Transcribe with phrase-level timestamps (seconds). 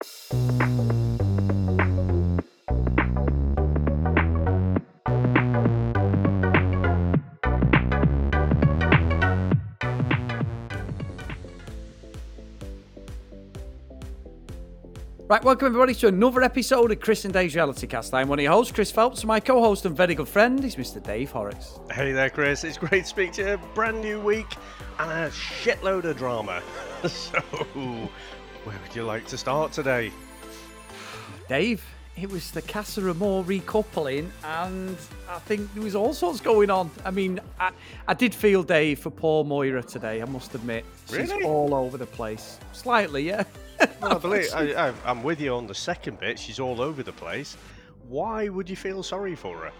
[0.00, 0.12] Right,
[15.42, 18.14] welcome everybody to another episode of Chris and Dave's Reality Cast.
[18.14, 21.02] I'm one of your hosts, Chris Phelps, my co-host and very good friend is Mr.
[21.02, 21.80] Dave Horrocks.
[21.90, 22.62] Hey there, Chris.
[22.62, 23.60] It's great to speak to you.
[23.74, 24.46] Brand new week
[25.00, 26.62] and a shitload of drama.
[27.08, 27.42] so,
[28.64, 30.10] where would you like to start today?
[31.48, 31.84] Dave,
[32.16, 34.96] it was the Casa Amor recoupling, and
[35.28, 36.90] I think there was all sorts going on.
[37.04, 37.70] I mean, I,
[38.06, 40.20] I did feel Dave for poor Moira today.
[40.20, 41.44] I must admit, she's Really?
[41.44, 42.58] all over the place.
[42.72, 43.44] Slightly, yeah.
[44.02, 46.36] Well, I believe I, I, I'm with you on the second bit.
[46.38, 47.56] She's all over the place.
[48.08, 49.72] Why would you feel sorry for her?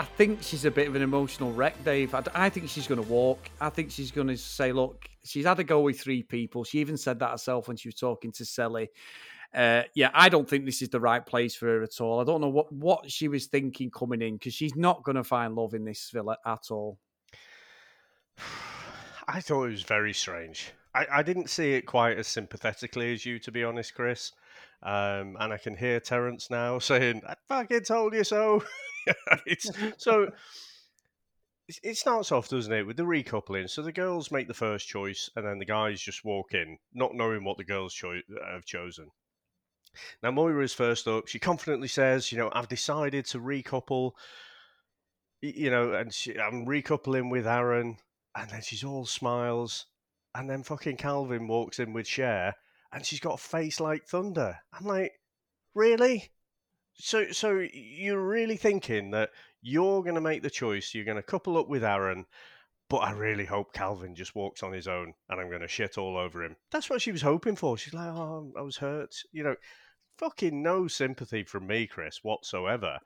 [0.00, 2.14] I think she's a bit of an emotional wreck, Dave.
[2.14, 3.50] I, I think she's going to walk.
[3.60, 6.62] I think she's going to say, look, she's had a go with three people.
[6.62, 8.88] She even said that herself when she was talking to Cely.
[9.52, 12.20] Uh, yeah, I don't think this is the right place for her at all.
[12.20, 15.24] I don't know what, what she was thinking coming in because she's not going to
[15.24, 16.98] find love in this villa at all.
[19.26, 20.72] I thought it was very strange.
[20.94, 24.32] I, I didn't see it quite as sympathetically as you, to be honest, Chris.
[24.82, 28.62] Um, and I can hear Terence now saying, "I fucking told you so."
[29.46, 30.30] it's, so
[31.82, 33.68] it- starts off, doesn't it, with the recoupling.
[33.68, 37.14] So the girls make the first choice, and then the guys just walk in, not
[37.14, 38.20] knowing what the girls cho-
[38.52, 39.08] have chosen.
[40.22, 41.26] Now Moira is first up.
[41.26, 44.12] She confidently says, "You know, I've decided to recouple."
[45.40, 47.96] You know, and she, I'm recoupling with Aaron,
[48.36, 49.86] and then she's all smiles,
[50.34, 52.54] and then fucking Calvin walks in with Cher,
[52.92, 54.56] and she's got a face like thunder.
[54.72, 55.12] I'm like,
[55.74, 56.30] really?
[56.94, 59.30] So, so you're really thinking that
[59.62, 60.94] you're going to make the choice?
[60.94, 62.26] You're going to couple up with Aaron,
[62.88, 65.98] but I really hope Calvin just walks on his own, and I'm going to shit
[65.98, 66.56] all over him.
[66.70, 67.76] That's what she was hoping for.
[67.76, 69.14] She's like, oh, I was hurt.
[69.32, 69.56] You know,
[70.18, 72.98] fucking no sympathy from me, Chris, whatsoever.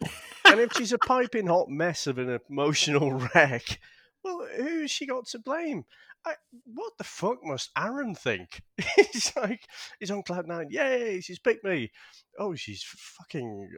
[0.45, 3.79] and if she's a piping hot mess of an emotional wreck,
[4.25, 5.85] well, who's she got to blame?
[6.25, 6.35] I,
[6.73, 8.63] what the fuck must Aaron think?
[8.97, 9.67] he's like,
[9.99, 10.69] he's on cloud nine.
[10.71, 11.91] Yay, she's picked me.
[12.39, 13.69] Oh, she's fucking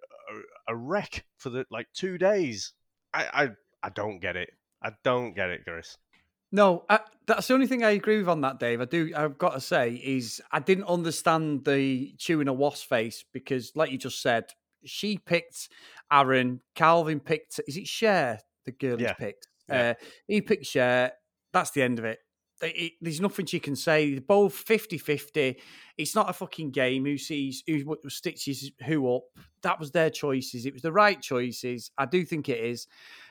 [0.69, 2.73] a, a wreck for the like two days.
[3.13, 3.49] I, I,
[3.83, 4.51] I don't get it.
[4.83, 5.97] I don't get it, Chris.
[6.53, 8.81] No, I, that's the only thing I agree with on that, Dave.
[8.81, 9.11] I do.
[9.17, 13.91] I've got to say is I didn't understand the chewing a wasp face because, like
[13.91, 14.45] you just said,
[14.85, 15.69] she picked
[16.13, 16.61] Aaron.
[16.75, 17.61] Calvin picked.
[17.67, 18.39] Is it Cher?
[18.67, 19.15] The girl Yeah.
[19.15, 19.49] picked.
[19.69, 19.91] Yeah.
[19.91, 21.13] Uh, he picked Cher.
[21.53, 22.19] That's the end of it.
[22.65, 24.13] It- There's nothing she can say.
[24.13, 25.57] They're both 50-50.
[25.99, 27.05] It's not a fucking game.
[27.05, 29.23] Who sees who stitches who up?
[29.63, 30.67] That was their choices.
[30.67, 31.91] It was the right choices.
[31.97, 32.87] I do think it is.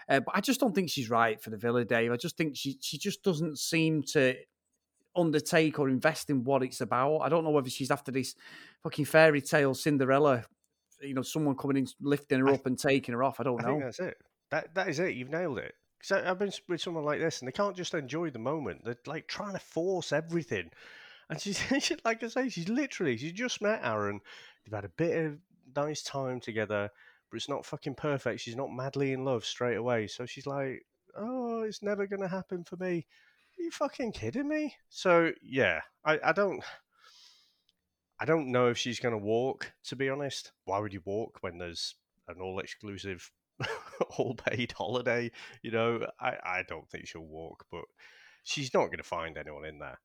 [0.10, 2.12] Uh, but I just don't think she's right for the Villa, Dave.
[2.12, 4.36] I just think she she just doesn't seem to
[5.16, 7.20] undertake or invest in what it's about.
[7.20, 8.36] I don't know whether she's after this
[8.82, 10.44] fucking fairy tale Cinderella,
[11.02, 13.40] you know, someone coming in, lifting her I- up and taking her off.
[13.40, 13.74] I don't I know.
[13.74, 14.18] think that's it.
[14.52, 15.16] That that is it.
[15.16, 15.74] You've nailed it.
[16.04, 18.84] Because I've been with someone like this, and they can't just enjoy the moment.
[18.84, 20.70] They're like trying to force everything.
[21.30, 21.62] And she's
[22.04, 24.20] like I say, she's literally she's just met Aaron.
[24.66, 25.38] They've had a bit of
[25.76, 26.90] nice time together,
[27.30, 28.42] but it's not fucking perfect.
[28.42, 30.08] She's not madly in love straight away.
[30.08, 30.86] So she's like,
[31.18, 33.06] "Oh, it's never gonna happen for me."
[33.58, 34.76] Are you fucking kidding me?
[34.90, 36.64] So yeah, I, I don't.
[38.20, 40.54] I don't know if she's going to walk, to be honest.
[40.64, 41.96] Why would you walk when there's
[42.28, 43.30] an all exclusive,
[44.18, 45.32] all paid holiday?
[45.62, 47.84] You know, I, I don't think she'll walk, but
[48.44, 50.00] she's not going to find anyone in there.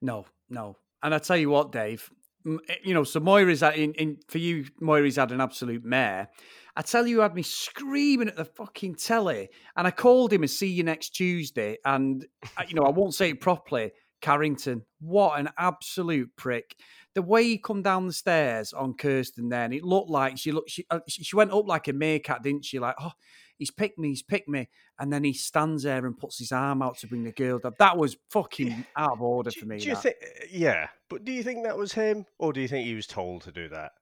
[0.00, 0.76] No, no.
[1.02, 2.10] And I tell you what, Dave,
[2.46, 6.28] eh, you know, so Moira's had, in, in for you, Moira's had an absolute mare.
[6.74, 10.50] I tell you, had me screaming at the fucking telly, and I called him and
[10.50, 11.76] see you next Tuesday.
[11.84, 13.92] And uh, you know, I won't say it properly.
[14.22, 16.76] Carrington, what an absolute prick!
[17.14, 20.70] The way he come down the stairs on Kirsten, then it looked like she looked.
[20.70, 22.78] She uh, she she went up like a meerkat, didn't she?
[22.78, 23.12] Like, oh,
[23.58, 24.68] he's picked me, he's picked me,
[24.98, 27.74] and then he stands there and puts his arm out to bring the girl down.
[27.78, 29.78] That was fucking out of order Do, for me.
[29.78, 30.16] do you think?
[30.50, 33.42] Yeah, but do you think that was him, or do you think he was told
[33.42, 33.92] to do that?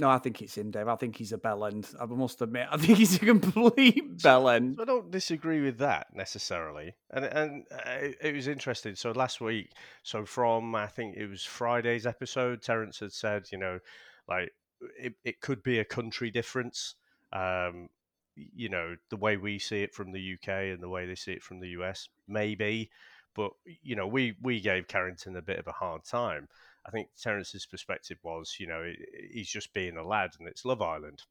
[0.00, 0.86] No, I think it's him, Dave.
[0.86, 1.88] I think he's a bell end.
[2.00, 4.76] I must admit, I think he's a complete bell end.
[4.76, 8.94] So I don't disagree with that necessarily, and and uh, it, it was interesting.
[8.94, 9.72] So last week,
[10.04, 13.80] so from I think it was Friday's episode, Terence had said, you know,
[14.28, 14.52] like
[14.98, 16.94] it, it could be a country difference.
[17.32, 17.88] Um,
[18.36, 21.32] you know, the way we see it from the UK and the way they see
[21.32, 22.90] it from the US, maybe.
[23.34, 23.50] But
[23.82, 26.48] you know, we we gave Carrington a bit of a hard time.
[26.86, 28.90] I think Terence's perspective was, you know,
[29.30, 31.22] he's just being a lad, and it's Love Island.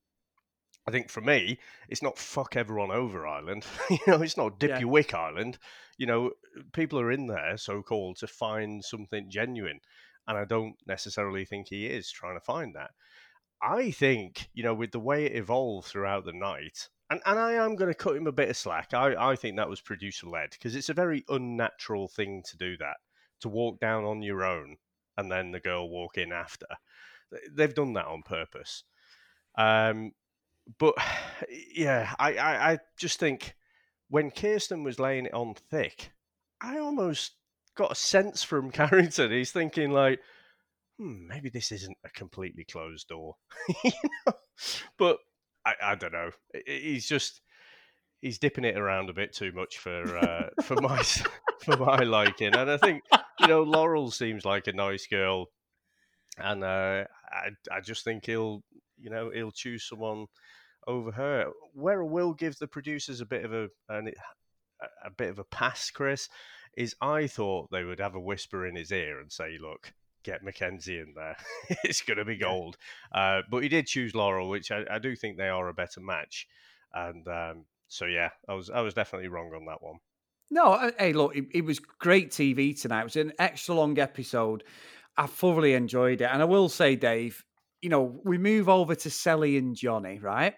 [0.88, 1.59] I think for me,
[1.89, 3.65] it's not fuck everyone over Ireland.
[3.89, 4.79] you know, it's not dip Yeah.
[4.79, 5.57] your wick Ireland.
[5.97, 6.31] You know,
[6.73, 9.81] people are in there, so called, to find something genuine.
[10.27, 12.91] and I don't necessarily think he is trying to find that.
[13.61, 17.53] I think, you know, with the way it evolved throughout the night, and, and I
[17.53, 18.94] am going to cut him a bit of slack.
[18.94, 22.77] I, I think that was producer led because it's a very unnatural thing to do
[22.77, 22.97] that,
[23.41, 24.77] to walk down on your own
[25.18, 26.68] and then the girl walk in after.
[27.52, 28.84] They've done that on purpose.
[29.58, 30.12] Um,
[30.80, 30.96] but
[31.75, 33.56] yeah, I, I, I just think
[34.10, 36.12] when Kirsten was laying it on thick,
[36.62, 37.34] I almost
[37.75, 39.31] got a sense from Carrington.
[39.31, 40.19] He's thinking like,
[40.98, 43.36] hmm, maybe this isn't a completely closed door.
[43.84, 43.92] you
[44.25, 44.34] know?
[44.98, 45.19] But
[45.66, 46.31] I, I don't know.
[46.66, 47.42] He's just
[48.22, 51.02] he's dipping it around a bit too much for uh, for my
[51.64, 52.56] for my liking.
[52.56, 53.04] And I think
[53.39, 55.48] you know Laurel seems like a nice girl,
[56.38, 58.63] and uh, I I just think he'll
[58.98, 60.28] you know he'll choose someone
[60.88, 61.51] over her.
[61.74, 64.12] Where I will give the producers a bit of a an,
[65.04, 66.30] a bit of a pass, Chris,
[66.75, 69.94] is I thought they would have a whisper in his ear and say, "Look,
[70.24, 71.38] get Mackenzie in there.
[71.83, 72.78] it's going to be gold."
[73.12, 76.01] Uh, but he did choose Laurel, which I, I, do think they are a better
[76.01, 76.48] match.
[76.94, 79.98] And um, so, yeah, I was I was definitely wrong on that one.
[80.49, 83.01] No, hey, look, it, it was great TV tonight.
[83.01, 84.63] It was an extra long episode.
[85.17, 87.44] I thoroughly enjoyed it, and I will say, Dave,
[87.81, 90.53] you know, we move over to Cely and Johnny, right?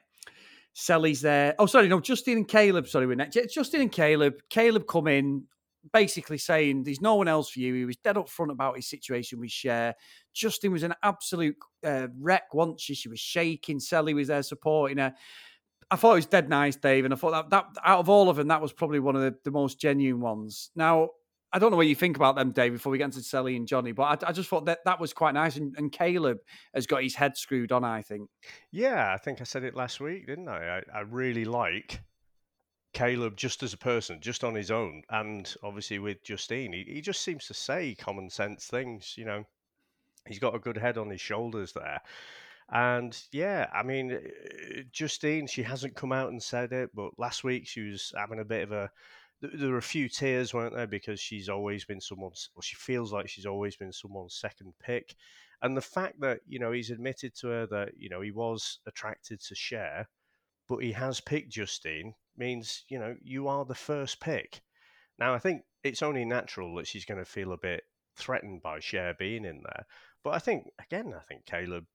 [0.73, 1.55] Cely's there.
[1.59, 2.87] Oh, sorry, no, Justine and Caleb.
[2.87, 3.37] Sorry, we're next.
[3.51, 4.35] Justine and Caleb.
[4.49, 5.45] Caleb come in
[5.93, 7.73] basically saying there's no one else for you.
[7.73, 9.95] He was dead up front about his situation with Cher.
[10.33, 11.55] Justine was an absolute
[11.85, 13.79] uh, wreck once she, she was shaking.
[13.79, 15.13] Cely was there supporting her.
[15.91, 18.29] I thought it was dead nice, Dave, and I thought that, that out of all
[18.29, 20.69] of them, that was probably one of the, the most genuine ones.
[20.75, 21.09] Now,
[21.51, 23.67] I don't know what you think about them, Dave, before we get into Cely and
[23.67, 25.55] Johnny, but I, I just thought that that was quite nice.
[25.55, 26.37] And, and, Caleb
[26.75, 28.29] has got his head screwed on, I think.
[28.71, 30.77] Yeah, I think I said it last week, didn't I?
[30.77, 32.01] I, I really like
[32.93, 36.73] Caleb just as a person, just on his own, and obviously with Justine.
[36.73, 39.43] He, he just seems to say common sense things, you know.
[40.27, 42.01] He's got a good head on his shoulders there.
[42.71, 47.43] And yeah, I mean, uh, Justine, she hasn't come out and said it, but last
[47.43, 48.91] week she was having a bit of a
[49.41, 50.87] there were a few tears, weren't there?
[50.87, 55.15] Because she's always been someone's, well, she feels like she's always been someone's second pick.
[55.61, 58.79] And the fact that, you know, he's admitted to her that, you know, he was
[58.85, 60.07] attracted to Cher,
[60.67, 64.61] but he has picked Justine means, you know, you are the first pick.
[65.17, 67.83] Now, I think it's only natural that she's going to feel a bit
[68.15, 69.85] threatened by Cher being in there.
[70.23, 71.85] But I think, again, I think Caleb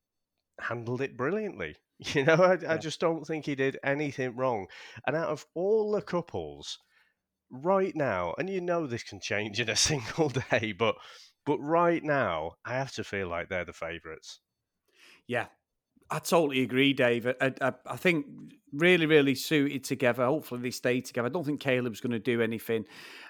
[0.61, 1.77] handled it brilliantly.
[2.13, 2.73] You know, I, yeah.
[2.73, 4.67] I just don't think he did anything wrong.
[5.07, 6.77] And out of all the couples,
[7.51, 10.97] right now, and you know this can change in a single day, but
[11.47, 14.41] but right now, I have to feel like they're the favourites.
[15.27, 15.47] Yeah,
[16.11, 17.27] I totally agree, Dave.
[17.27, 18.27] I, I, I, think
[18.73, 20.25] really, really suited together.
[20.25, 21.27] Hopefully, they stay together.
[21.27, 22.85] I don't think Caleb's going to do anything.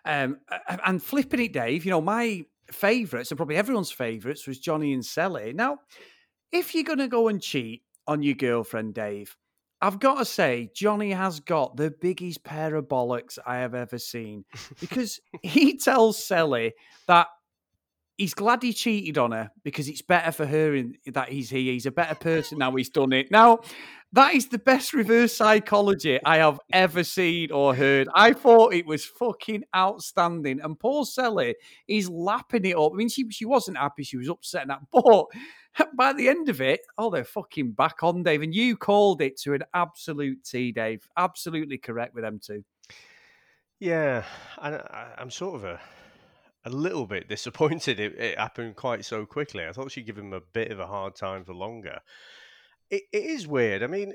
[0.05, 0.39] Um,
[0.85, 5.05] and flipping it, Dave, you know, my favourites, and probably everyone's favourites, was Johnny and
[5.05, 5.53] Cely.
[5.53, 5.79] Now,
[6.55, 9.37] if you're going to go and cheat on your girlfriend, Dave,
[9.83, 13.99] I've got to say, Johnny has got the biggest pair of bollocks I have ever
[13.99, 14.45] seen
[14.81, 16.73] because he tells Cely
[17.09, 17.27] that
[18.17, 21.73] he's glad he cheated on her because it's better for her in, that he's here.
[21.73, 23.33] He's a better person now he's done it.
[23.33, 23.59] Now,
[24.13, 28.09] that is the best reverse psychology I have ever seen or heard.
[28.15, 30.61] I thought it was fucking outstanding.
[30.63, 31.57] And poor Cely
[31.89, 32.93] is lapping it up.
[32.93, 34.05] I mean, she, she wasn't happy.
[34.05, 34.83] She was upset and that.
[34.93, 35.27] But
[35.97, 38.43] by the end of it, oh, they're fucking back on, Dave.
[38.43, 41.09] And you called it to an absolute T, Dave.
[41.17, 42.65] Absolutely correct with them two.
[43.81, 44.25] Yeah,
[44.59, 45.81] I, am sort of a
[46.67, 49.67] a little bit disappointed it, it, happened quite so quickly.
[49.67, 52.01] I thought she'd give him a bit of a hard time for longer.
[52.91, 53.83] it, it is weird.
[53.83, 54.15] I mean,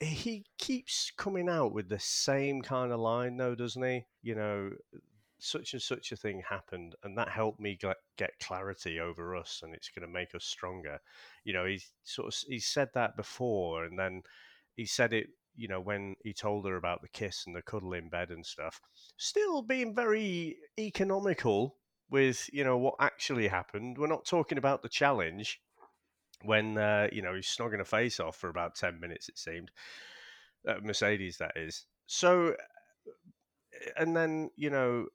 [0.00, 4.04] he keeps coming out with the same kind of line, though, doesn't he?
[4.22, 4.70] You know,
[5.38, 7.78] such and such a thing happened, and that helped me
[8.16, 10.98] get clarity over us, and it's going to make us stronger.
[11.44, 14.22] You know, he sort of he said that before, and then
[14.76, 15.26] he said it.
[15.56, 18.44] You know, when he told her about the kiss and the cuddle in bed and
[18.44, 18.80] stuff,
[19.16, 21.76] still being very economical
[22.10, 23.98] with you know what actually happened.
[23.98, 25.60] We're not talking about the challenge
[26.42, 29.28] when uh, you know he's snogging a face off for about ten minutes.
[29.28, 29.70] It seemed
[30.68, 31.86] uh, Mercedes, that is.
[32.06, 32.54] So
[33.96, 35.06] and then you know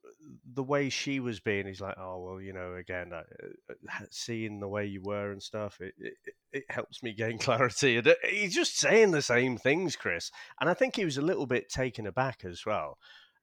[0.54, 3.22] the way she was being he's like oh well you know again uh,
[3.68, 6.14] uh seeing the way you were and stuff it, it,
[6.52, 7.96] it helps me gain clarity.
[7.96, 11.22] And uh, he's just saying the same things chris and i think he was a
[11.22, 12.98] little bit taken aback as well.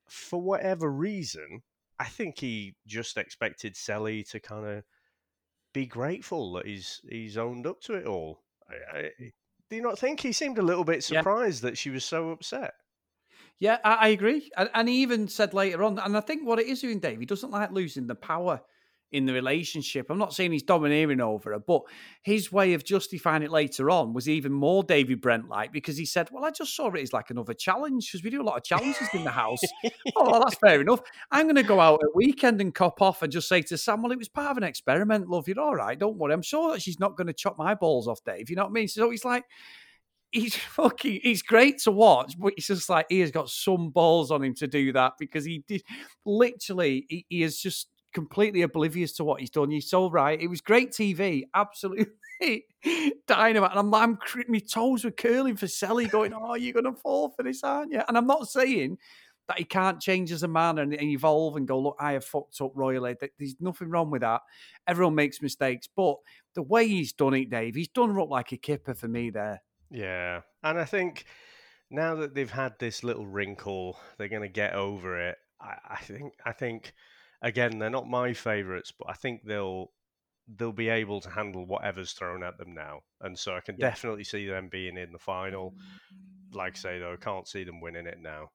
[0.08, 1.62] For whatever reason
[2.00, 4.84] i think he just expected Cely to kind of
[5.74, 8.42] be grateful that he's he's owned up to it all.
[8.70, 9.12] I, I,
[9.70, 11.70] do you not think he seemed a little bit surprised yeah.
[11.70, 12.74] that she was so upset
[13.60, 14.50] yeah, I, I agree.
[14.56, 17.20] And, and, he even said later on, and I think what it is doing, Dave,
[17.20, 18.62] he doesn't like losing the power.
[19.12, 20.08] in the relationship.
[20.10, 21.84] I'm not saying he's domineering over her, but
[22.24, 26.06] his way of justifying it later on was even more David Brent like because he
[26.06, 28.58] said, Well, I just saw it as like another challenge because we do a lot
[28.58, 29.62] of challenges in the house.
[30.16, 31.00] oh, well, that's fair enough.
[31.32, 34.02] I'm going to go out at weekend and cop off and just say to Sam,
[34.02, 35.48] Well, it was part of an experiment, love.
[35.48, 35.98] You're all right.
[35.98, 36.34] Don't worry.
[36.34, 38.50] I'm sure that she's not going to chop my balls off, Dave.
[38.50, 38.88] You know what I mean?
[38.90, 39.46] So he's like,
[40.32, 44.32] he's fucking he's great to watch, but he's just like he has got some balls
[44.32, 45.84] on him to do that because he did
[46.26, 49.72] literally he, he is just completely oblivious to what he's done.
[49.72, 50.40] You're so right.
[50.40, 52.08] It was great TV, absolutely
[53.28, 53.72] dynamite.
[53.72, 57.44] And I'm, I'm my toes were curling for Cely, going, "Oh, you're gonna fall for
[57.44, 58.98] this, aren't you?" And I'm not saying
[59.48, 62.26] that he can't change as a man and, and evolve and go, look, I have
[62.26, 63.16] fucked up royally.
[63.40, 64.42] There's nothing wrong with that.
[64.88, 66.18] Everyone makes mistakes, but
[66.54, 69.30] the way he's done it, Dave, he's done her up like a kipper for me
[69.30, 69.62] there.
[69.90, 71.26] Yeah, and I think
[71.90, 75.38] now that they've had this little wrinkle, they're going to get over it.
[75.62, 76.34] I, I think.
[76.46, 76.94] I think
[77.42, 79.92] again, they're not my favourites, but I think they'll
[80.56, 83.90] they'll be able to handle whatever's thrown at them now, and so I can yeah.
[83.90, 85.74] definitely see them being in the final.
[86.54, 88.52] Like I say though, I can't see them winning it now.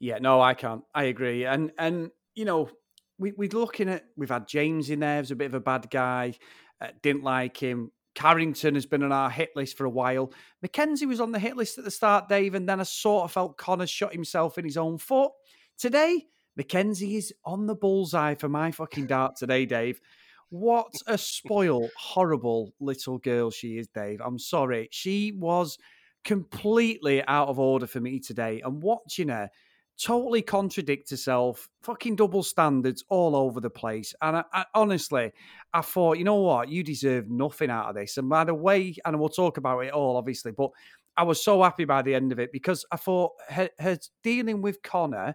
[0.00, 0.82] Yeah, no, I can't.
[0.94, 2.70] I agree, and and you know,
[3.18, 5.90] we we're looking at we've had James in there as a bit of a bad
[5.90, 6.34] guy.
[6.80, 7.90] Uh, didn't like him.
[8.18, 10.32] Carrington has been on our hit list for a while.
[10.60, 13.30] Mackenzie was on the hit list at the start, Dave, and then I sort of
[13.30, 15.30] felt Connor shot himself in his own foot.
[15.78, 16.24] Today,
[16.56, 20.00] Mackenzie is on the bullseye for my fucking dart today, Dave.
[20.48, 24.20] What a spoiled, horrible little girl she is, Dave.
[24.20, 24.88] I'm sorry.
[24.90, 25.78] She was
[26.24, 28.60] completely out of order for me today.
[28.64, 29.48] And watching her
[30.00, 34.14] totally contradict herself, fucking double standards all over the place.
[34.22, 35.32] And I, I, honestly,
[35.74, 38.16] I thought, you know what, you deserve nothing out of this.
[38.16, 40.70] And by the way, and we'll talk about it all, obviously, but
[41.16, 44.62] I was so happy by the end of it because I thought her, her dealing
[44.62, 45.34] with Connor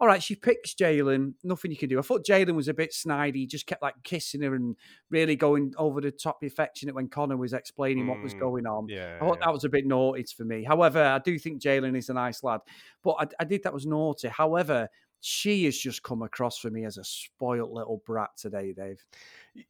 [0.00, 1.34] all right, she picks Jalen.
[1.42, 1.98] Nothing you can do.
[1.98, 3.34] I thought Jalen was a bit snidey.
[3.34, 4.76] He just kept like kissing her and
[5.10, 8.66] really going over the top affectionate when Connor was explaining mm, what was mm, going
[8.66, 8.86] on.
[8.88, 9.46] Yeah, I thought yeah.
[9.46, 10.62] that was a bit naughty for me.
[10.62, 12.60] However, I do think Jalen is a nice lad,
[13.02, 14.28] but I, I did that was naughty.
[14.28, 14.88] However,
[15.20, 19.04] she has just come across for me as a spoilt little brat today, Dave.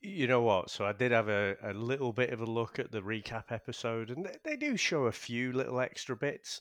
[0.03, 0.71] You know what?
[0.71, 4.11] So I did have a, a little bit of a look at the recap episode,
[4.11, 6.61] and they, they do show a few little extra bits.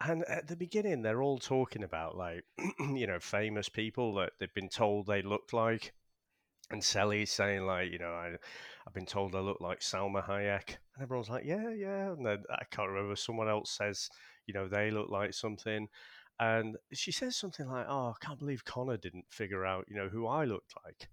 [0.00, 2.44] And at the beginning, they're all talking about like,
[2.80, 5.92] you know, famous people that they've been told they looked like.
[6.70, 8.32] And Cely's saying like, you know, I,
[8.86, 12.12] I've been told I look like Salma Hayek, and everyone's like, yeah, yeah.
[12.12, 13.14] And then I can't remember.
[13.14, 14.08] Someone else says,
[14.46, 15.88] you know, they look like something,
[16.40, 20.08] and she says something like, oh, I can't believe Connor didn't figure out, you know,
[20.08, 21.08] who I looked like.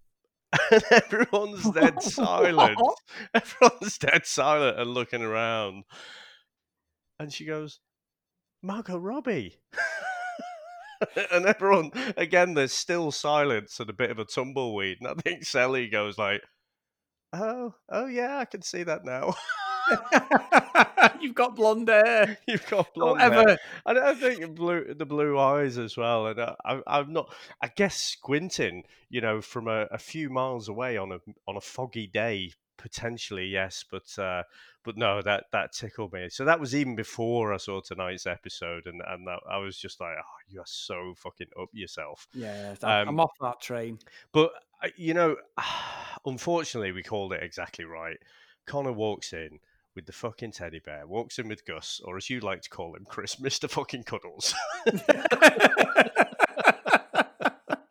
[0.71, 2.79] And everyone's dead silent.
[3.33, 5.83] Everyone's dead silent and looking around.
[7.19, 7.79] And she goes,
[8.62, 9.58] Margot Robbie.
[11.32, 14.98] and everyone, again, there's still silence and a bit of a tumbleweed.
[15.01, 16.42] And I think Cely goes like,
[17.34, 19.36] "Oh, oh yeah, I can see that now."
[21.22, 22.38] You've got blonde hair.
[22.48, 23.58] You've got blonde Don't hair.
[23.86, 26.28] And I think blue, the blue eyes as well.
[26.28, 27.34] And uh, I, am not.
[27.62, 31.62] I guess squinting, you know, from a, a, few miles away on a on a
[31.62, 34.43] foggy day, potentially yes, but uh,
[34.83, 36.29] but no, that that tickled me.
[36.29, 40.00] So that was even before I saw tonight's episode, and and that, I was just
[40.00, 42.27] like, oh, you are so fucking up yourself.
[42.33, 44.00] Yeah, um, I'm off that train.
[44.31, 44.51] But
[44.83, 45.36] uh, you know,
[46.25, 48.17] unfortunately, we called it exactly right.
[48.65, 49.59] Connor walks in
[49.95, 52.95] with the fucking teddy bear, walks in with Gus, or as you like to call
[52.95, 54.55] him, Chris, Mister Fucking Cuddles.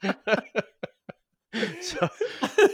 [1.83, 2.09] so,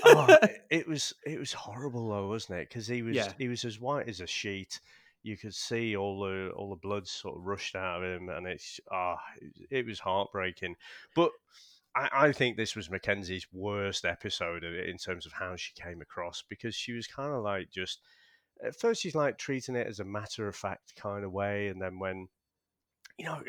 [0.04, 0.36] oh,
[0.70, 2.68] it was it was horrible though, wasn't it?
[2.68, 3.32] Because he was yeah.
[3.38, 4.80] he was as white as a sheet.
[5.22, 8.46] You could see all the all the blood sort of rushed out of him, and
[8.46, 10.76] it's ah, oh, it, was heartbreaking.
[11.14, 11.30] But
[11.96, 15.72] I, I, think this was Mackenzie's worst episode of it in terms of how she
[15.74, 18.00] came across because she was kind of like just
[18.64, 21.80] at first she's like treating it as a matter of fact kind of way, and
[21.80, 22.28] then when
[23.18, 23.40] you know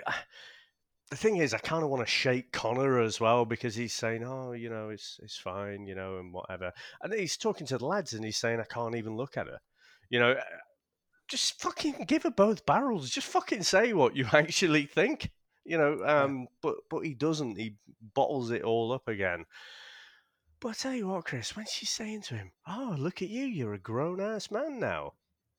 [1.12, 4.24] the thing is, I kind of want to shake Connor as well because he's saying,
[4.24, 6.71] "Oh, you know, it's it's fine, you know, and whatever."
[7.01, 9.59] And he's talking to the lads and he's saying, "I can't even look at her,"
[10.09, 10.35] you know.
[11.27, 13.09] Just fucking give her both barrels.
[13.09, 15.31] Just fucking say what you actually think,
[15.63, 16.03] you know.
[16.05, 16.45] Um, yeah.
[16.62, 17.57] But but he doesn't.
[17.57, 17.75] He
[18.15, 19.45] bottles it all up again.
[20.59, 23.45] But I tell you what, Chris, when she's saying to him, "Oh, look at you,
[23.45, 25.13] you're a grown ass man now,"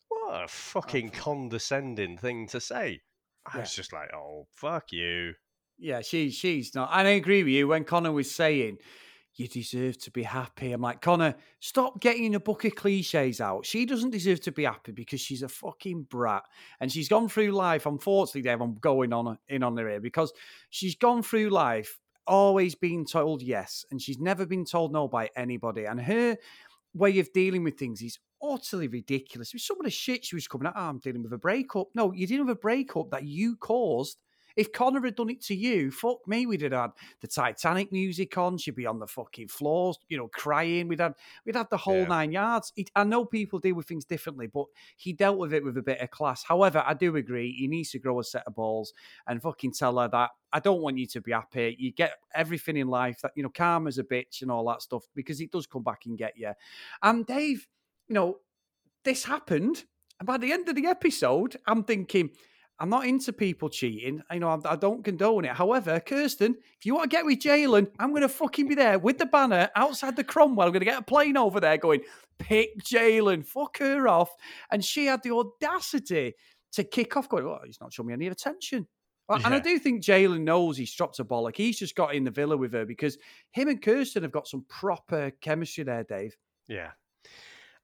[0.09, 3.03] what a fucking condescending thing to say.
[3.47, 3.61] I yeah.
[3.63, 5.35] was just like, oh, fuck you.
[5.79, 6.91] Yeah, she, she's not.
[6.93, 8.79] And I agree with you when Connor was saying,
[9.37, 10.73] you deserve to be happy.
[10.73, 13.67] I'm like, Connor, stop getting a book of cliches out.
[13.67, 16.43] She doesn't deserve to be happy because she's a fucking brat.
[16.81, 20.33] And she's gone through life, unfortunately, Dave, I'm going on in on her here because
[20.71, 25.31] she's gone through life always been told yes, and she's never been told no by
[25.37, 25.85] anybody.
[25.85, 26.37] And her
[26.95, 29.53] way of dealing with things is utterly ridiculous.
[29.53, 31.39] With some of the shit she was coming out, oh, ah, I'm dealing with a
[31.39, 31.89] breakup.
[31.95, 34.19] No, you're dealing with a breakup that you caused
[34.57, 36.91] if Connor had done it to you, fuck me, we'd have had
[37.21, 38.57] the Titanic music on.
[38.57, 40.89] She'd be on the fucking floors, you know, crying.
[40.89, 41.13] We'd had
[41.45, 42.07] we'd had the whole yeah.
[42.07, 42.73] nine yards.
[42.75, 44.67] He, I know people deal with things differently, but
[44.97, 46.43] he dealt with it with a bit of class.
[46.43, 48.95] However, I do agree he needs to grow a set of balls
[49.27, 51.77] and fucking tell her that I don't want you to be happy.
[51.79, 55.05] You get everything in life that you know, karma's a bitch and all that stuff
[55.15, 56.53] because it does come back and get you.
[57.03, 57.69] And Dave,
[58.09, 58.39] you know,
[59.05, 59.85] this happened.
[60.19, 62.31] And by the end of the episode, I'm thinking,
[62.79, 64.23] I'm not into people cheating.
[64.31, 65.53] I know I, don't condone it.
[65.53, 68.99] However, Kirsten, if you want to get with Jalen, I'm going to fucking be there
[68.99, 70.67] with the banner outside the Cromwell.
[70.67, 72.01] I'm going to get a plane over there going,
[72.39, 74.31] pick Jalen, fuck her off.
[74.71, 76.35] And she had the audacity
[76.73, 78.87] to kick off, going, oh, he's not showing me any attention.
[79.31, 79.41] Yeah.
[79.45, 81.57] And I do think Jalen knows he's dropped a bollock.
[81.57, 83.17] He's just got in the villa with her because
[83.53, 86.37] him and Kirsten have got some proper chemistry there, Dave.
[86.69, 86.91] Yeah.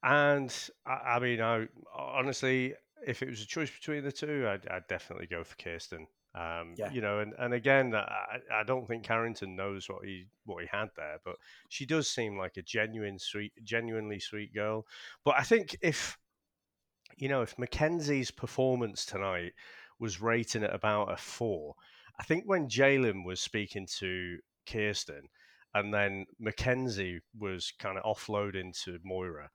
[0.03, 0.55] And
[0.87, 2.75] I, I mean, I honestly,
[3.07, 6.07] if it was a choice between the two, I'd, I'd definitely go for Kirsten.
[6.35, 6.91] Um, yeah.
[6.91, 10.69] You know, and, and again, I, I don't think Carrington knows what he what he
[10.73, 11.37] had there, but
[11.69, 14.87] she does seem like a genuine sweet, genuinely sweet girl.
[15.25, 16.19] But I think if
[17.17, 19.53] you know, if Mackenzie's performance tonight
[19.99, 21.75] was rating at about a four,
[22.19, 25.29] I think when Jalen was speaking to Kirsten,
[25.75, 29.51] and then Mackenzie was kind of offloading to Moira,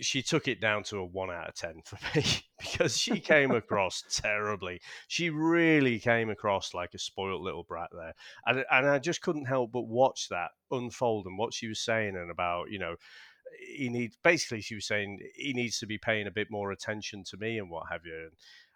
[0.00, 2.24] she took it down to a one out of ten for me
[2.60, 4.80] because she came across terribly.
[5.06, 8.14] She really came across like a spoilt little brat there,
[8.46, 12.16] and and I just couldn't help but watch that unfold and what she was saying
[12.16, 12.96] and about you know
[13.66, 17.24] he needs basically she was saying he needs to be paying a bit more attention
[17.24, 18.14] to me and what have you.
[18.14, 18.32] And,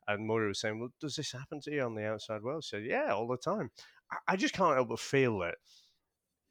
[0.08, 2.76] and Moira was saying, "Well, does this happen to you on the outside world?" She
[2.76, 3.70] said, "Yeah, all the time."
[4.10, 5.56] I, I just can't help but feel that,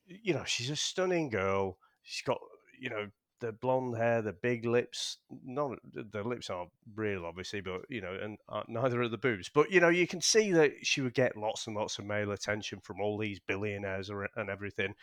[0.08, 1.78] you know, she's a stunning girl.
[2.04, 2.40] She's got
[2.80, 3.08] you know
[3.42, 5.18] the blonde hair, the big lips.
[5.44, 9.50] Not the lips aren't real, obviously, but you know, and uh, neither are the boobs.
[9.54, 12.32] But you know, you can see that she would get lots and lots of male
[12.32, 14.94] attention from all these billionaires and everything.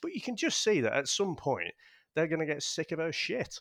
[0.00, 1.72] But you can just see that at some point
[2.14, 3.60] they're going to get sick of her shit.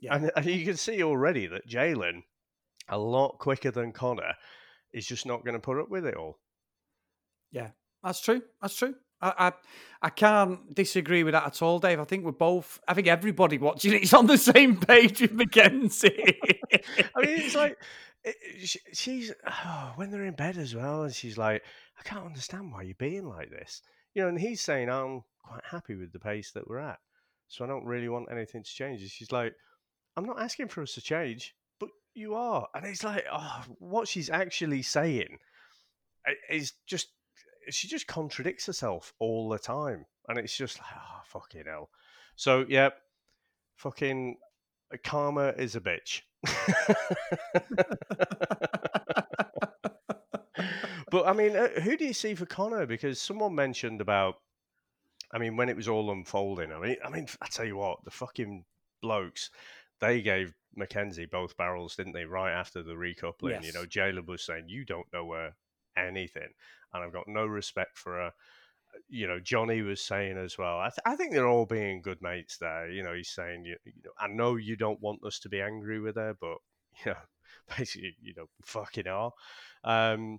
[0.00, 0.16] Yeah.
[0.16, 2.22] And, and you can see already that Jalen,
[2.88, 4.34] a lot quicker than Connor,
[4.92, 6.38] is just not going to put up with it all.
[7.50, 7.70] Yeah,
[8.02, 8.42] that's true.
[8.62, 8.94] That's true.
[9.24, 9.52] I, I,
[10.02, 11.98] I can't disagree with that at all, Dave.
[11.98, 12.78] I think we're both.
[12.86, 16.38] I think everybody watching it is on the same page with Mackenzie.
[16.72, 17.78] I mean, it's like
[18.92, 21.62] she's oh, when they're in bed as well, and she's like,
[21.98, 23.80] "I can't understand why you're being like this,"
[24.14, 24.28] you know.
[24.28, 26.98] And he's saying, "I'm quite happy with the pace that we're at,
[27.48, 29.54] so I don't really want anything to change." And she's like,
[30.18, 34.06] "I'm not asking for us to change, but you are," and it's like, oh, what
[34.06, 35.38] she's actually saying
[36.26, 37.08] eh, is just
[37.70, 41.90] she just contradicts herself all the time, and it's just like, oh fucking hell.
[42.36, 42.90] So yeah,
[43.76, 44.36] fucking
[45.02, 46.22] karma is a bitch.
[51.10, 52.86] but I mean, uh, who do you see for Connor?
[52.86, 54.36] Because someone mentioned about.
[55.32, 58.04] I mean, when it was all unfolding, I mean, I mean, I tell you what,
[58.04, 58.64] the fucking
[59.02, 59.50] blokes,
[60.00, 62.24] they gave Mackenzie both barrels, didn't they?
[62.24, 63.66] Right after the recoupling, yes.
[63.66, 65.56] you know, Jalen was saying, "You don't know where
[65.96, 66.48] anything,"
[66.92, 68.32] and I've got no respect for her.
[69.08, 70.78] You know, Johnny was saying as well.
[70.78, 72.88] I, th- I think they're all being good mates there.
[72.90, 75.60] You know, he's saying, you, you know, I know you don't want us to be
[75.60, 76.58] angry with her, but
[77.04, 77.18] you know,
[77.76, 79.32] basically, you know, fucking are.
[79.82, 80.38] Um,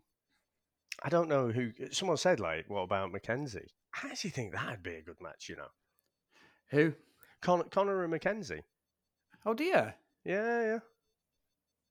[1.04, 1.72] I don't know who.
[1.92, 5.50] Someone said like, "What about Mackenzie?" I actually think that'd be a good match.
[5.50, 5.68] You know,
[6.70, 6.94] who?
[7.42, 8.64] Con- Connor and Mackenzie.
[9.46, 9.96] Oh dear.
[10.24, 10.80] Yeah,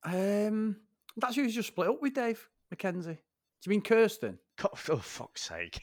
[0.05, 0.47] yeah.
[0.47, 0.77] Um,
[1.17, 3.19] that's who he's just split up with, Dave Mackenzie.
[3.65, 4.39] Do you mean Kirsten?
[4.77, 5.81] For fuck's sake.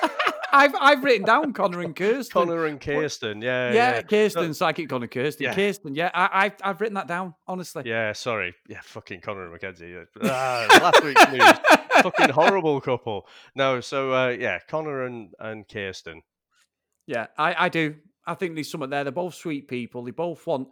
[0.52, 2.32] I've I've written down Connor and Kirsten.
[2.32, 4.02] Connor and Kirsten, yeah, yeah, yeah.
[4.02, 5.54] Kirsten, psychic Connor Kirsten, yeah.
[5.54, 6.10] Kirsten, yeah.
[6.14, 7.82] I, I've I've written that down honestly.
[7.84, 9.94] Yeah, sorry, yeah, fucking Connor and Mackenzie.
[10.24, 11.42] Ah, last week's news,
[12.02, 13.26] fucking horrible couple.
[13.54, 16.22] No, so uh, yeah, Connor and and Kirsten.
[17.06, 17.96] Yeah, I I do.
[18.26, 19.04] I think there's something there.
[19.04, 20.04] They're both sweet people.
[20.04, 20.68] They both want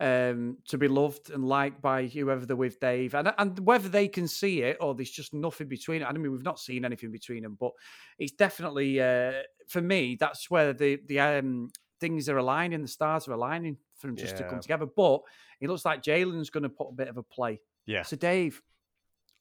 [0.00, 3.14] um, to be loved and liked by whoever they're with, Dave.
[3.14, 6.06] And and whether they can see it or there's just nothing between it.
[6.06, 7.72] I mean, we've not seen anything between them, but
[8.18, 10.16] it's definitely uh, for me.
[10.18, 12.82] That's where the the um, things are aligning.
[12.82, 14.42] The stars are aligning for them just yeah.
[14.42, 14.86] to come together.
[14.86, 15.20] But
[15.60, 17.60] it looks like Jalen's going to put a bit of a play.
[17.86, 18.02] Yeah.
[18.02, 18.62] So, Dave,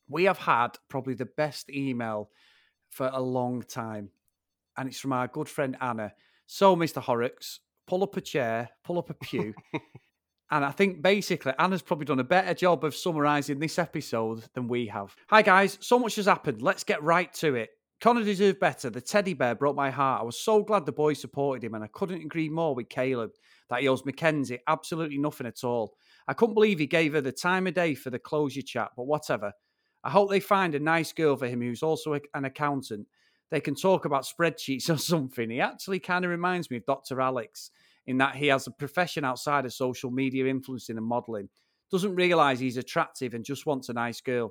[0.10, 2.30] we have had probably the best email
[2.90, 4.10] for a long time,
[4.78, 6.14] and it's from our good friend Anna.
[6.48, 7.02] So, Mr.
[7.02, 9.54] Horrocks, pull up a chair, pull up a pew.
[10.52, 14.68] And I think basically Anna's probably done a better job of summarising this episode than
[14.68, 15.16] we have.
[15.28, 16.62] Hi guys, so much has happened.
[16.62, 17.70] Let's get right to it.
[18.02, 18.90] Connor deserved better.
[18.90, 20.22] The teddy bear broke my heart.
[20.22, 23.32] I was so glad the boys supported him, and I couldn't agree more with Caleb
[23.70, 25.96] that he owes Mackenzie absolutely nothing at all.
[26.28, 29.04] I couldn't believe he gave her the time of day for the closure chat, but
[29.04, 29.52] whatever.
[30.04, 33.08] I hope they find a nice girl for him who's also an accountant.
[33.52, 35.50] They can talk about spreadsheets or something.
[35.50, 37.20] He actually kind of reminds me of Dr.
[37.20, 37.70] Alex
[38.10, 41.48] in that he has a profession outside of social media influencing and modeling.
[41.92, 44.50] Doesn't realize he's attractive and just wants a nice girl.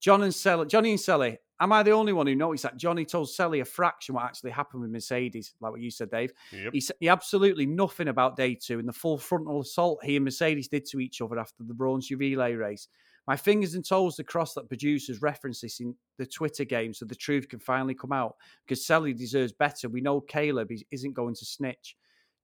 [0.00, 3.04] John and Cely, Johnny and Cely, am I the only one who noticed that Johnny
[3.04, 6.30] told Cely a fraction what actually happened with Mercedes, like what you said, Dave?
[6.52, 6.72] Yep.
[6.72, 10.24] He said he absolutely nothing about day two and the full frontal assault he and
[10.24, 12.86] Mercedes did to each other after the bronze relay race.
[13.26, 17.16] My fingers and toes across that producers reference this in the Twitter game so the
[17.16, 19.88] truth can finally come out because Cely deserves better.
[19.88, 21.96] We know Caleb isn't going to snitch.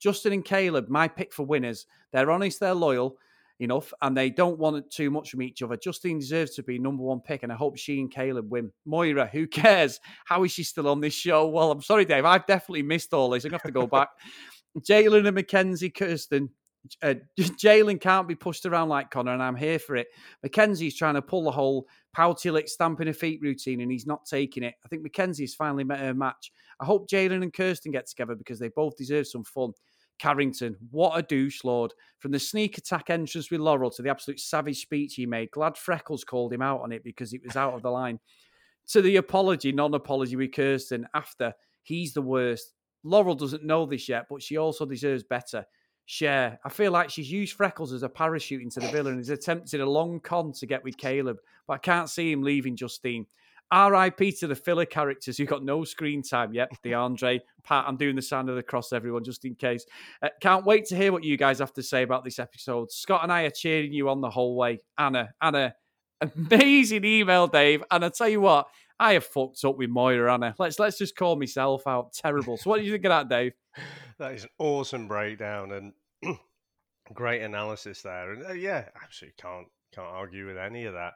[0.02, 1.86] Justine and Caleb, my pick for winners.
[2.12, 3.16] They're honest, they're loyal
[3.60, 5.76] enough, and they don't want too much from each other.
[5.76, 8.72] Justine deserves to be number one pick, and I hope she and Caleb win.
[8.84, 10.00] Moira, who cares?
[10.24, 11.46] How is she still on this show?
[11.46, 12.24] Well, I'm sorry, Dave.
[12.24, 13.44] I've definitely missed all this.
[13.44, 14.08] I'm going to have to go back.
[14.80, 16.50] Jalen and Mackenzie Kirsten.
[17.00, 20.08] Uh, Jalen can't be pushed around like Connor, and I'm here for it.
[20.42, 24.26] Mackenzie's trying to pull the whole pouty lick stamping a feet routine, and he's not
[24.26, 24.74] taking it.
[24.84, 26.50] I think Mackenzie's finally met her match.
[26.80, 29.72] I hope Jalen and Kirsten get together because they both deserve some fun.
[30.22, 31.92] Carrington, what a douche lord.
[32.20, 35.76] From the sneak attack entrance with Laurel to the absolute savage speech he made, glad
[35.76, 38.20] Freckles called him out on it because it was out of the line.
[38.90, 42.72] To the apology, non apology with Kirsten after, he's the worst.
[43.02, 45.64] Laurel doesn't know this yet, but she also deserves better.
[46.06, 46.60] Cher.
[46.64, 49.80] I feel like she's used Freckles as a parachute into the villa and has attempted
[49.80, 53.26] a long con to get with Caleb, but I can't see him leaving Justine.
[53.72, 56.70] RIP to the filler characters who got no screen time yet.
[56.82, 59.86] The Andre, Pat, I'm doing the sound of the cross, everyone, just in case.
[60.22, 62.92] Uh, can't wait to hear what you guys have to say about this episode.
[62.92, 64.80] Scott and I are cheering you on the whole way.
[64.98, 65.74] Anna, Anna,
[66.20, 67.82] amazing email, Dave.
[67.90, 70.54] And I tell you what, I have fucked up with Moira, Anna.
[70.58, 72.12] Let's let's just call myself out.
[72.12, 72.56] Terrible.
[72.56, 73.52] So, what do you think of that, Dave?
[74.18, 75.92] That is an awesome breakdown and
[77.12, 78.32] great analysis there.
[78.32, 81.14] And uh, yeah, absolutely can't can't argue with any of that.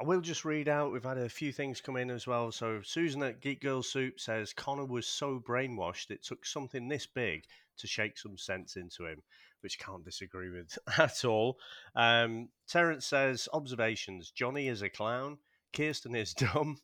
[0.00, 0.92] I will just read out.
[0.92, 2.50] We've had a few things come in as well.
[2.50, 7.06] So Susan at Geek Girl Soup says Connor was so brainwashed it took something this
[7.06, 7.44] big
[7.78, 9.22] to shake some sense into him,
[9.60, 11.58] which can't disagree with at all.
[11.94, 15.38] Um, Terence says observations: Johnny is a clown.
[15.72, 16.78] Kirsten is dumb.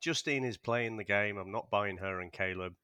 [0.00, 1.36] Justine is playing the game.
[1.36, 2.74] I'm not buying her and Caleb.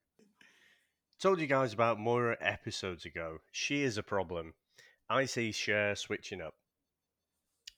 [1.20, 3.38] Told you guys about Moira episodes ago.
[3.52, 4.54] She is a problem.
[5.08, 6.54] I see Cher switching up.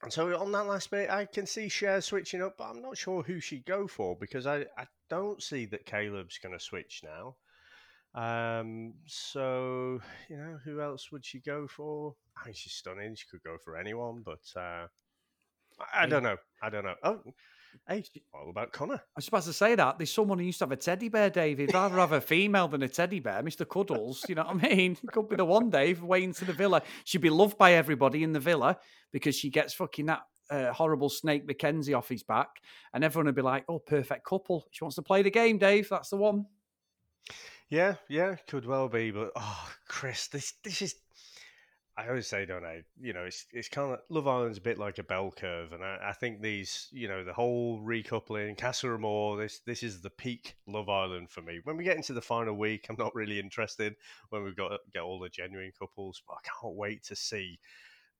[0.02, 2.98] And so on that last bit, I can see Cher switching up, but I'm not
[2.98, 7.02] sure who she'd go for because I, I don't see that Caleb's going to switch
[7.04, 7.36] now.
[8.14, 12.14] Um, so you know, who else would she go for?
[12.36, 13.14] I mean, she's stunning.
[13.14, 14.86] She could go for anyone, but uh,
[15.80, 16.36] I, I don't know.
[16.62, 16.96] I don't know.
[17.02, 17.20] Oh,
[17.88, 18.94] hey, what about Connor?
[18.94, 21.30] I was supposed to say that there's someone who used to have a teddy bear,
[21.30, 21.72] David.
[21.74, 24.24] Rather have a female than a teddy bear, Mister Cuddles.
[24.28, 24.96] You know what I mean?
[25.08, 26.82] Could be the one, Dave, waiting to the villa.
[27.04, 28.78] She'd be loved by everybody in the villa
[29.12, 32.48] because she gets fucking that uh, horrible snake Mackenzie off his back,
[32.92, 35.88] and everyone would be like, "Oh, perfect couple." She wants to play the game, Dave.
[35.88, 36.46] That's the one.
[37.68, 40.94] Yeah, yeah, could well be, but oh, Chris, this this is.
[41.96, 42.84] I always say, don't I?
[42.98, 45.84] You know, it's it's kind of Love Island's a bit like a bell curve, and
[45.84, 50.08] I, I think these, you know, the whole recoupling, Casa Amor, this this is the
[50.08, 51.60] peak Love Island for me.
[51.64, 53.94] When we get into the final week, I'm not really interested.
[54.30, 57.58] When we've got get all the genuine couples, but I can't wait to see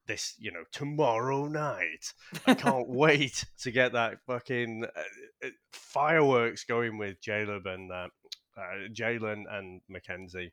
[0.07, 2.13] this, you know, tomorrow night.
[2.47, 8.09] I can't wait to get that fucking uh, uh fireworks going with Jalen and uh,
[8.59, 10.53] uh, Jalen and Mackenzie.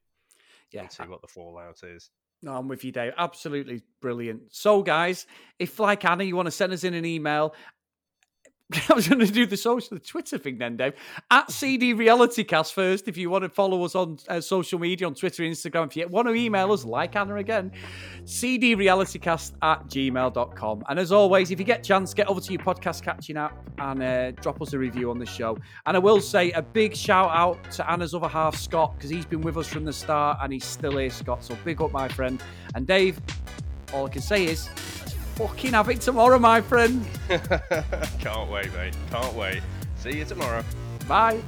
[0.71, 2.12] Yeah, and see what the fallout is.
[2.41, 3.13] No, I'm with you, Dave.
[3.17, 4.43] Absolutely brilliant.
[4.52, 7.54] So, guys, if like Anna, you want to send us in an email
[8.89, 10.93] I was going to do the social, the Twitter thing then, Dave.
[11.32, 13.08] At CD Reality Cast first.
[13.08, 15.88] If you want to follow us on uh, social media, on Twitter, Instagram.
[15.88, 17.71] If you want to email us, like Anna again,
[18.25, 20.84] CD Cast at gmail.com.
[20.88, 23.58] And as always, if you get a chance, get over to your podcast catching app
[23.79, 25.58] and uh, drop us a review on the show.
[25.88, 29.25] And I will say a big shout out to Anna's other half, Scott, because he's
[29.25, 31.43] been with us from the start and he's still here, Scott.
[31.43, 32.39] So big up, my friend.
[32.75, 33.19] And Dave,
[33.93, 34.69] all I can say is
[35.39, 37.06] fucking have it tomorrow, my friend.
[38.19, 38.93] Can't wait, mate.
[39.10, 39.62] Can't wait.
[39.95, 40.65] See you tomorrow.
[41.08, 41.39] Bye.